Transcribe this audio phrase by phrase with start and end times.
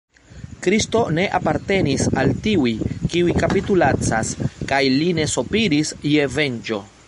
[0.67, 2.73] Kristo ne apartenis al tiuj,
[3.11, 4.35] kiuj kapitulacas,
[4.73, 6.85] kaj li ne sopiris je venĝo.